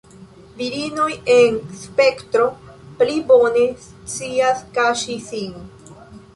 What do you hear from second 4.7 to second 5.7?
kaŝi sin.